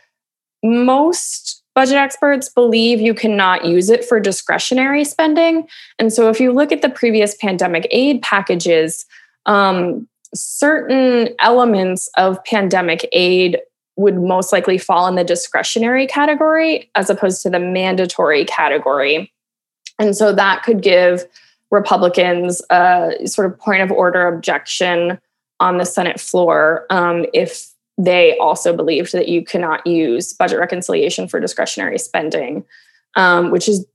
most 0.64 1.59
budget 1.76 1.98
experts 1.98 2.50
believe 2.50 3.00
you 3.00 3.14
cannot 3.14 3.66
use 3.66 3.90
it 3.90 4.04
for 4.04 4.20
discretionary 4.20 5.04
spending. 5.04 5.68
And 5.98 6.12
so, 6.12 6.30
if 6.30 6.40
you 6.40 6.52
look 6.52 6.72
at 6.72 6.82
the 6.82 6.90
previous 6.90 7.36
pandemic 7.36 7.88
aid 7.92 8.22
packages, 8.22 9.06
um, 9.46 10.08
certain 10.34 11.30
elements 11.40 12.10
of 12.18 12.44
pandemic 12.44 13.08
aid 13.12 13.60
would 13.96 14.16
most 14.16 14.54
likely 14.54 14.78
fall 14.78 15.08
in 15.08 15.16
the 15.16 15.24
discretionary 15.24 16.08
category 16.08 16.90
as 16.96 17.10
opposed 17.10 17.42
to 17.44 17.50
the 17.50 17.60
mandatory 17.60 18.46
category. 18.46 19.32
And 20.00 20.16
so 20.16 20.34
that 20.34 20.64
could 20.64 20.82
give 20.82 21.26
Republicans 21.72 22.62
a 22.70 23.12
sort 23.26 23.52
of 23.52 23.60
point 23.60 23.82
of 23.82 23.92
order 23.92 24.28
objection 24.28 25.20
on 25.60 25.78
the 25.78 25.86
Senate 25.86 26.20
floor 26.20 26.86
um, 26.90 27.26
if 27.34 27.68
they 28.00 28.38
also 28.38 28.74
believed 28.74 29.12
that 29.12 29.28
you 29.28 29.44
cannot 29.44 29.86
use 29.86 30.32
budget 30.32 30.58
reconciliation 30.58 31.28
for 31.28 31.42
discretionary 31.42 32.00
spending, 32.00 32.64
um, 33.16 33.52
which 33.52 33.68
is, 33.68 33.86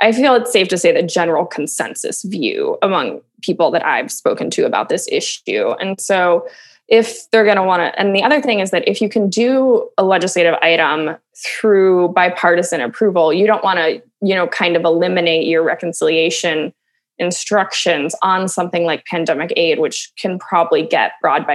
I 0.00 0.12
feel 0.12 0.34
it's 0.34 0.50
safe 0.50 0.68
to 0.68 0.78
say, 0.78 0.90
the 0.90 1.02
general 1.02 1.44
consensus 1.44 2.22
view 2.22 2.78
among 2.80 3.20
people 3.42 3.70
that 3.72 3.84
I've 3.84 4.10
spoken 4.10 4.48
to 4.52 4.64
about 4.64 4.88
this 4.88 5.06
issue. 5.12 5.72
And 5.80 6.00
so, 6.00 6.48
if 6.88 7.30
they're 7.30 7.44
going 7.44 7.56
to 7.56 7.62
want 7.62 7.80
to, 7.80 8.00
and 8.00 8.16
the 8.16 8.22
other 8.24 8.42
thing 8.42 8.58
is 8.58 8.72
that 8.72 8.88
if 8.88 9.00
you 9.00 9.08
can 9.08 9.28
do 9.28 9.88
a 9.96 10.02
legislative 10.02 10.54
item 10.54 11.16
through 11.36 12.08
bipartisan 12.08 12.80
approval, 12.80 13.32
you 13.32 13.46
don't 13.46 13.62
want 13.62 13.78
to, 13.78 14.02
you 14.22 14.34
know, 14.34 14.48
kind 14.48 14.76
of 14.76 14.84
eliminate 14.84 15.46
your 15.46 15.62
reconciliation 15.62 16.72
instructions 17.20 18.14
on 18.22 18.48
something 18.48 18.84
like 18.84 19.04
pandemic 19.04 19.52
aid, 19.56 19.78
which 19.78 20.10
can 20.18 20.38
probably 20.38 20.84
get 20.84 21.12
broad 21.22 21.46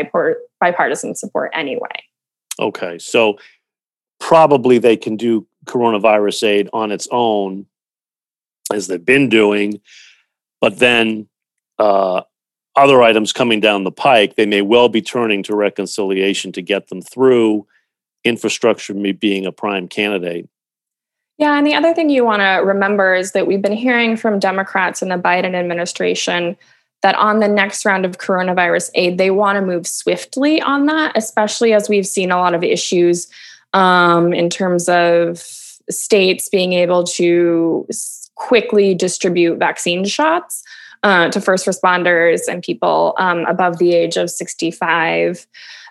bipartisan 0.61 1.15
support 1.15 1.51
anyway. 1.53 1.89
Okay, 2.59 2.97
so 2.99 3.37
probably 4.19 4.77
they 4.77 4.95
can 4.95 5.17
do 5.17 5.45
coronavirus 5.65 6.43
aid 6.43 6.69
on 6.71 6.91
its 6.91 7.07
own, 7.11 7.65
as 8.71 8.87
they've 8.87 9.03
been 9.03 9.27
doing, 9.27 9.81
but 10.61 10.79
then 10.79 11.27
uh, 11.79 12.21
other 12.75 13.01
items 13.01 13.33
coming 13.33 13.59
down 13.59 13.83
the 13.83 13.91
pike, 13.91 14.35
they 14.35 14.45
may 14.45 14.61
well 14.61 14.89
be 14.89 15.01
turning 15.01 15.43
to 15.43 15.55
reconciliation 15.55 16.51
to 16.53 16.61
get 16.61 16.87
them 16.87 17.01
through. 17.01 17.65
Infrastructure 18.23 18.93
being 18.93 19.45
a 19.45 19.51
prime 19.51 19.87
candidate. 19.87 20.47
Yeah, 21.37 21.57
and 21.57 21.67
the 21.67 21.73
other 21.73 21.93
thing 21.93 22.09
you 22.09 22.23
want 22.23 22.41
to 22.41 22.65
remember 22.65 23.13
is 23.13 23.33
that 23.33 23.45
we've 23.45 23.61
been 23.61 23.73
hearing 23.73 24.15
from 24.15 24.39
Democrats 24.39 25.01
in 25.01 25.09
the 25.09 25.17
Biden 25.17 25.53
administration 25.53 26.55
that 27.01 27.15
on 27.15 27.39
the 27.39 27.47
next 27.47 27.85
round 27.85 28.05
of 28.05 28.17
coronavirus 28.17 28.89
aid, 28.95 29.17
they 29.17 29.31
want 29.31 29.57
to 29.57 29.61
move 29.65 29.85
swiftly 29.85 30.61
on 30.61 30.85
that, 30.85 31.11
especially 31.15 31.73
as 31.73 31.89
we've 31.89 32.07
seen 32.07 32.31
a 32.31 32.37
lot 32.37 32.55
of 32.55 32.63
issues 32.63 33.27
um, 33.73 34.33
in 34.33 34.49
terms 34.49 34.87
of 34.87 35.39
states 35.89 36.49
being 36.49 36.73
able 36.73 37.03
to 37.03 37.87
quickly 38.35 38.95
distribute 38.95 39.57
vaccine 39.57 40.05
shots 40.05 40.63
uh, 41.03 41.29
to 41.29 41.39
first 41.39 41.67
responders 41.67 42.47
and 42.47 42.63
people 42.63 43.13
um, 43.19 43.45
above 43.45 43.77
the 43.77 43.93
age 43.93 44.17
of 44.17 44.29
65. 44.29 45.45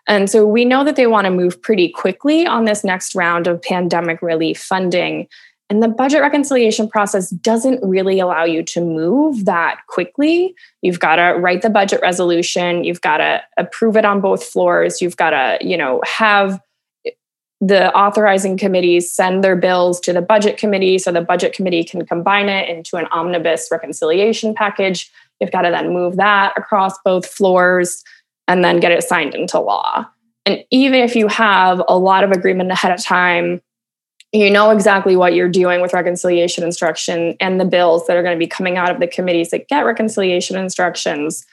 And 0.06 0.28
so 0.28 0.46
we 0.46 0.64
know 0.64 0.84
that 0.84 0.96
they 0.96 1.06
want 1.06 1.24
to 1.24 1.30
move 1.30 1.60
pretty 1.60 1.88
quickly 1.88 2.46
on 2.46 2.64
this 2.64 2.84
next 2.84 3.14
round 3.14 3.46
of 3.46 3.62
pandemic 3.62 4.20
relief 4.20 4.60
funding. 4.60 5.28
And 5.70 5.82
the 5.82 5.88
budget 5.88 6.20
reconciliation 6.20 6.88
process 6.88 7.30
doesn't 7.30 7.82
really 7.82 8.20
allow 8.20 8.44
you 8.44 8.62
to 8.64 8.80
move 8.82 9.46
that 9.46 9.78
quickly. 9.88 10.54
You've 10.82 11.00
got 11.00 11.16
to 11.16 11.38
write 11.38 11.62
the 11.62 11.70
budget 11.70 12.00
resolution, 12.02 12.84
you've 12.84 13.00
got 13.00 13.16
to 13.16 13.42
approve 13.56 13.96
it 13.96 14.04
on 14.04 14.20
both 14.20 14.44
floors, 14.44 15.00
you've 15.00 15.16
got 15.16 15.30
to, 15.30 15.58
you 15.62 15.76
know, 15.76 16.02
have 16.04 16.60
the 17.60 17.90
authorizing 17.94 18.58
committees 18.58 19.10
send 19.10 19.42
their 19.42 19.56
bills 19.56 19.98
to 20.00 20.12
the 20.12 20.20
budget 20.20 20.58
committee 20.58 20.98
so 20.98 21.10
the 21.10 21.22
budget 21.22 21.54
committee 21.54 21.82
can 21.82 22.04
combine 22.04 22.50
it 22.50 22.68
into 22.68 22.96
an 22.96 23.06
omnibus 23.06 23.68
reconciliation 23.70 24.54
package. 24.54 25.10
You've 25.40 25.50
got 25.50 25.62
to 25.62 25.70
then 25.70 25.94
move 25.94 26.16
that 26.16 26.52
across 26.58 26.98
both 27.04 27.24
floors 27.24 28.04
and 28.48 28.64
then 28.64 28.80
get 28.80 28.92
it 28.92 29.02
signed 29.02 29.34
into 29.34 29.58
law. 29.58 30.06
And 30.46 30.64
even 30.70 31.00
if 31.00 31.16
you 31.16 31.28
have 31.28 31.82
a 31.88 31.98
lot 31.98 32.24
of 32.24 32.30
agreement 32.30 32.70
ahead 32.70 32.92
of 32.92 33.02
time, 33.02 33.62
you 34.32 34.50
know 34.50 34.70
exactly 34.70 35.16
what 35.16 35.34
you're 35.34 35.48
doing 35.48 35.80
with 35.80 35.92
reconciliation 35.92 36.64
instruction 36.64 37.36
and 37.40 37.60
the 37.60 37.64
bills 37.64 38.06
that 38.06 38.16
are 38.16 38.22
going 38.22 38.34
to 38.34 38.38
be 38.38 38.48
coming 38.48 38.76
out 38.76 38.90
of 38.90 39.00
the 39.00 39.06
committees 39.06 39.50
that 39.50 39.68
get 39.68 39.86
reconciliation 39.86 40.56
instructions, 40.58 41.46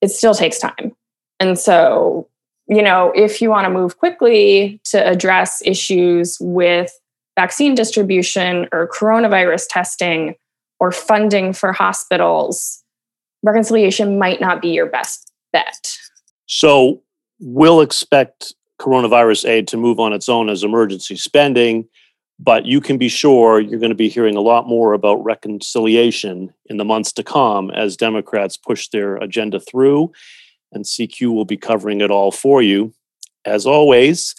it 0.00 0.08
still 0.08 0.34
takes 0.34 0.58
time. 0.58 0.94
And 1.40 1.58
so, 1.58 2.28
you 2.68 2.82
know, 2.82 3.10
if 3.16 3.40
you 3.40 3.50
want 3.50 3.64
to 3.64 3.70
move 3.70 3.98
quickly 3.98 4.80
to 4.84 5.04
address 5.04 5.62
issues 5.64 6.36
with 6.40 6.92
vaccine 7.36 7.74
distribution 7.74 8.68
or 8.70 8.88
coronavirus 8.88 9.66
testing 9.68 10.36
or 10.80 10.92
funding 10.92 11.52
for 11.52 11.72
hospitals, 11.72 12.82
reconciliation 13.42 14.18
might 14.18 14.40
not 14.40 14.60
be 14.60 14.68
your 14.68 14.86
best 14.86 15.32
bet. 15.52 15.96
So, 16.46 17.02
we'll 17.40 17.80
expect 17.80 18.54
coronavirus 18.80 19.48
aid 19.48 19.68
to 19.68 19.76
move 19.76 20.00
on 20.00 20.12
its 20.12 20.28
own 20.28 20.48
as 20.48 20.62
emergency 20.62 21.16
spending. 21.16 21.88
But 22.40 22.66
you 22.66 22.80
can 22.80 22.98
be 22.98 23.08
sure 23.08 23.60
you're 23.60 23.78
going 23.78 23.90
to 23.90 23.96
be 23.96 24.08
hearing 24.08 24.36
a 24.36 24.40
lot 24.40 24.66
more 24.66 24.92
about 24.92 25.24
reconciliation 25.24 26.52
in 26.66 26.78
the 26.78 26.84
months 26.84 27.12
to 27.12 27.22
come 27.22 27.70
as 27.70 27.96
Democrats 27.96 28.56
push 28.56 28.88
their 28.88 29.16
agenda 29.16 29.60
through. 29.60 30.12
And 30.72 30.84
CQ 30.84 31.32
will 31.32 31.44
be 31.44 31.56
covering 31.56 32.00
it 32.00 32.10
all 32.10 32.32
for 32.32 32.60
you. 32.60 32.92
As 33.44 33.66
always, 33.66 34.34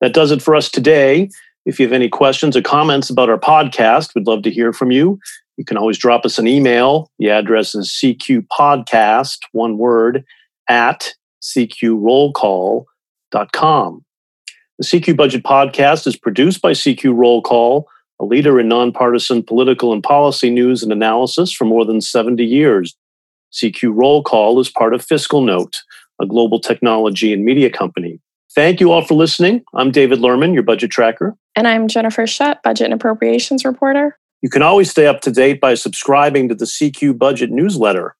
that 0.00 0.14
does 0.14 0.32
it 0.32 0.42
for 0.42 0.56
us 0.56 0.68
today. 0.68 1.30
If 1.64 1.78
you 1.78 1.86
have 1.86 1.92
any 1.92 2.08
questions 2.08 2.56
or 2.56 2.62
comments 2.62 3.08
about 3.08 3.30
our 3.30 3.38
podcast, 3.38 4.14
we'd 4.14 4.26
love 4.26 4.42
to 4.42 4.50
hear 4.50 4.72
from 4.72 4.90
you. 4.90 5.20
You 5.56 5.64
can 5.64 5.76
always 5.76 5.98
drop 5.98 6.24
us 6.24 6.38
an 6.38 6.48
email. 6.48 7.10
The 7.18 7.30
address 7.30 7.74
is 7.74 7.88
cqpodcast, 7.88 9.38
one 9.52 9.78
word, 9.78 10.24
at 10.68 11.14
cqrollcall.com. 11.56 14.04
The 14.78 14.84
CQ 14.84 15.16
Budget 15.16 15.42
Podcast 15.42 16.06
is 16.06 16.16
produced 16.16 16.62
by 16.62 16.70
CQ 16.70 17.16
Roll 17.16 17.42
Call, 17.42 17.88
a 18.20 18.24
leader 18.24 18.60
in 18.60 18.68
nonpartisan 18.68 19.42
political 19.42 19.92
and 19.92 20.02
policy 20.02 20.50
news 20.50 20.82
and 20.82 20.92
analysis 20.92 21.52
for 21.52 21.64
more 21.64 21.84
than 21.84 22.00
70 22.00 22.44
years. 22.44 22.96
CQ 23.52 23.92
Roll 23.94 24.22
Call 24.22 24.60
is 24.60 24.70
part 24.70 24.94
of 24.94 25.04
FiscalNote, 25.04 25.76
a 26.20 26.26
global 26.26 26.60
technology 26.60 27.32
and 27.32 27.44
media 27.44 27.70
company. 27.70 28.20
Thank 28.54 28.80
you 28.80 28.92
all 28.92 29.02
for 29.02 29.14
listening. 29.14 29.62
I'm 29.74 29.90
David 29.90 30.20
Lerman, 30.20 30.54
your 30.54 30.62
budget 30.62 30.90
tracker. 30.90 31.34
And 31.54 31.68
I'm 31.68 31.88
Jennifer 31.88 32.26
Shutt, 32.26 32.62
budget 32.62 32.86
and 32.86 32.94
appropriations 32.94 33.64
reporter. 33.64 34.16
You 34.42 34.48
can 34.48 34.62
always 34.62 34.90
stay 34.90 35.06
up 35.06 35.20
to 35.22 35.32
date 35.32 35.60
by 35.60 35.74
subscribing 35.74 36.48
to 36.48 36.54
the 36.54 36.64
CQ 36.64 37.18
Budget 37.18 37.50
newsletter. 37.50 38.14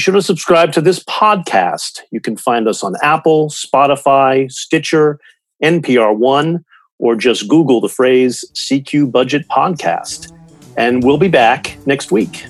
Sure 0.00 0.14
to 0.14 0.22
subscribe 0.22 0.72
to 0.72 0.80
this 0.80 1.04
podcast. 1.04 2.00
You 2.10 2.22
can 2.22 2.34
find 2.34 2.66
us 2.66 2.82
on 2.82 2.94
Apple, 3.02 3.50
Spotify, 3.50 4.50
Stitcher, 4.50 5.20
NPR 5.62 6.16
One, 6.16 6.64
or 6.98 7.14
just 7.16 7.46
Google 7.48 7.82
the 7.82 7.90
phrase 7.90 8.42
CQ 8.54 9.12
Budget 9.12 9.46
Podcast. 9.48 10.32
And 10.78 11.04
we'll 11.04 11.18
be 11.18 11.28
back 11.28 11.76
next 11.84 12.10
week. 12.10 12.46